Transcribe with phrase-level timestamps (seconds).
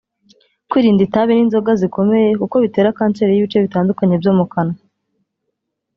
[0.69, 4.77] Kwirinda itabi n’inzoga zikomeye kuko bitera kanseri y’ibice bitandukanye byo mu kanwa